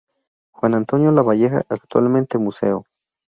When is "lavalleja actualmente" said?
1.11-2.39